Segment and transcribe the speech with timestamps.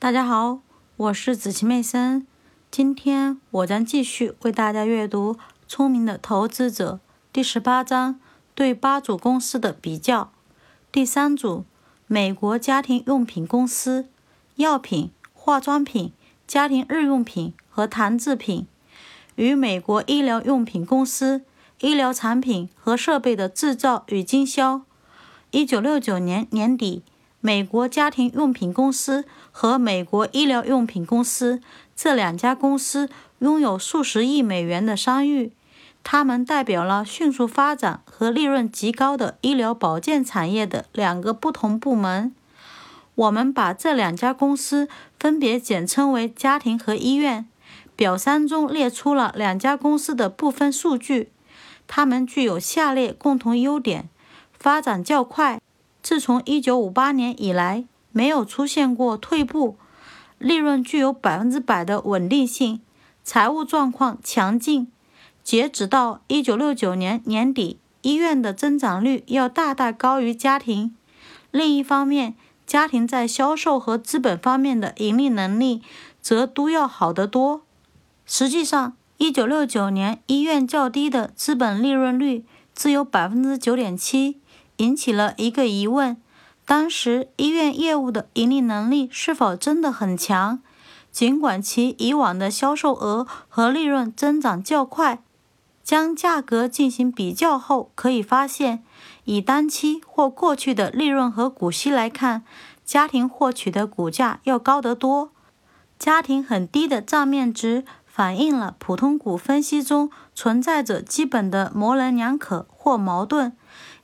[0.00, 0.60] 大家好，
[0.96, 2.24] 我是子琪妹森。
[2.70, 5.34] 今天我将继续为大家阅读
[5.66, 7.00] 《聪明的投资者》
[7.32, 8.20] 第十八章，
[8.54, 10.30] 对八组公司的比较。
[10.92, 11.64] 第三组，
[12.06, 14.06] 美国家庭用品公司，
[14.54, 16.12] 药品、化妆品、
[16.46, 18.68] 家庭日用品和糖制品，
[19.34, 21.42] 与美国医疗用品公司，
[21.80, 24.82] 医疗产品和设备的制造与经销。
[25.50, 27.02] 一九六九年年底。
[27.40, 31.60] 美国家庭用品公司和美国医疗用品公司
[31.94, 35.52] 这两家公司拥有数十亿美元的商誉，
[36.02, 42.34] 它们代表了迅速发展和利润极高的医疗保健产业的两个不同部门。
[43.14, 47.46] 我们把这两家公司分别简称为家庭和医院。
[47.96, 51.32] 表三中列出了两家公司的部分数据，
[51.88, 54.08] 它们具有下列共同优点：
[54.56, 55.60] 发展较快。
[56.08, 59.76] 自从1958年以来，没有出现过退步，
[60.38, 62.80] 利润具有百分之百的稳定性，
[63.22, 64.90] 财务状况强劲。
[65.44, 70.96] 截止到1969年年底，医院的增长率要大大高于家庭。
[71.50, 72.34] 另一方面，
[72.66, 75.82] 家庭在销售和资本方面的盈利能力
[76.22, 77.60] 则都要好得多。
[78.24, 84.40] 实际上，1969年医院较低的资本利润率只有百分之九点七。
[84.78, 86.16] 引起了一个疑问：
[86.64, 90.60] 当时医院业务的盈利能力是否真的很强？
[91.10, 95.22] 尽管其以往的销售额和利润增长较快，
[95.82, 98.84] 将价格进行比较后，可以发现，
[99.24, 102.44] 以单期或过去的利润和股息来看，
[102.84, 105.30] 家庭获取的股价要高得多。
[105.98, 113.56] 家庭很低的账面值反映了普通股分析中存在着基本的模棱两可或矛盾。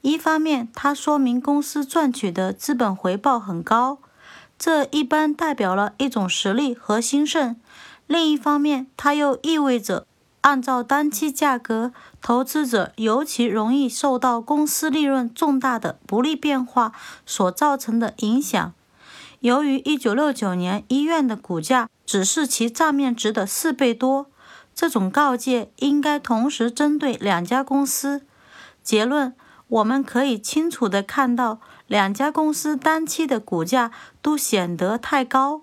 [0.04, 3.96] 一方面，它说明公司赚取的资本回报很高，
[4.58, 7.54] 这一般代表了一种实力和兴盛；
[8.06, 10.06] 另一方面，它又意味着，
[10.42, 16.92] 按照单期价格，投资者尤其容易受到公司利润重大的不利变化
[17.24, 18.74] 所造成的影响。
[19.40, 24.26] 由于1969年医院的股价只是其账面值的四倍多，
[24.74, 28.26] 这种告诫应该同时针对两家公司。
[28.82, 29.34] 结论。
[29.68, 35.62] 我们可以清楚地看到，两家公司单期的股价都显得太高。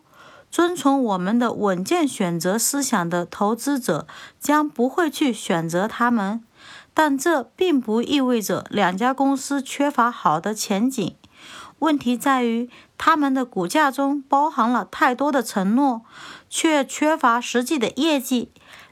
[0.50, 4.06] 遵从我们的稳健选择思想的投资者
[4.38, 6.44] 将不会去选择它们，
[6.94, 11.16] 但这并不意味着两家公司缺乏好的前景。
[11.80, 16.02] 问题在于，他们的股价中包含了太多的承诺，
[16.50, 18.52] 却缺乏实际的业绩。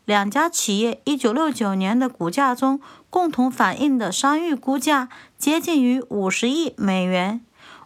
[0.09, 2.81] 两家企业1969年的股价中
[3.11, 7.41] 共同反映的商誉估价接近于50亿美元。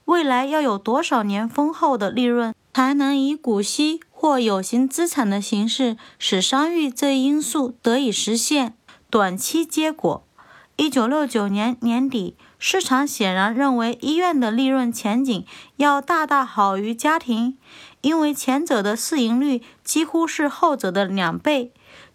[0.06, 8.78] 未来要有多少年丰厚的利润，才能以股息或有形资产的形式使商誉这一因素得以实现？
[9.10, 10.26] 短期结果
[10.78, 15.46] ：1969年年底，市场显然认为医院的利润前景
[15.76, 17.58] 要大大好于家庭，
[18.00, 21.74] 因为前者的市盈率几乎是后者的两倍。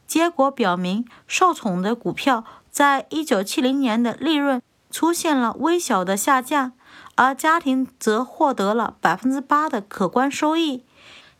[0.09, 6.73] 结果表明，受宠的股票在一九七零年的利润出现了微小的下降，
[7.15, 10.83] 而家庭则获得了百分之八的可观收益。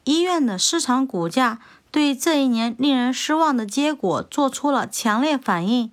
[0.05, 1.59] 医院的市场股价
[1.91, 5.91] 对这一年令人失望的结果做出了强烈反应。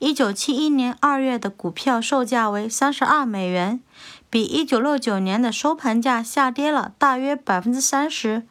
[0.00, 3.80] 一九七一年二月的股票售价为三十二美元，
[4.28, 8.42] 比一九六九年的收盘价下跌了大约百分之三十。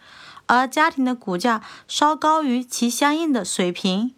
[0.47, 4.14] 而家庭的股价稍高于其相应的水平。